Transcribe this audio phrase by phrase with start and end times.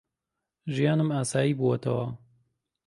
[0.73, 2.05] ژیانم ئاسایی بووەتەوە.